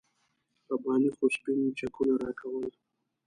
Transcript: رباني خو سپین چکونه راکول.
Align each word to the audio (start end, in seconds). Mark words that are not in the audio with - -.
رباني 0.69 1.09
خو 1.15 1.25
سپین 1.35 1.59
چکونه 1.77 2.13
راکول. 2.21 2.67